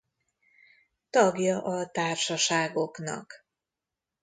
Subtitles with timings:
[1.09, 3.45] Tagja a társaságoknak.